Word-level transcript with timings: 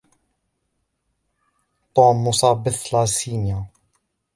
توم 1.95 2.27
مصاب 2.27 2.63
بالثلاسيميا. 2.63 3.65